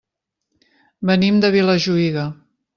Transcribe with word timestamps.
Venim 1.11 1.39
de 1.45 1.53
Vilajuïga. 1.59 2.29